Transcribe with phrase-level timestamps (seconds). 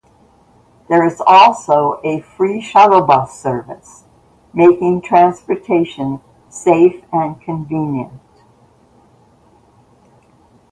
[0.89, 4.05] There is also a free shuttle bus service,
[4.51, 8.19] making transportation safe and convenient.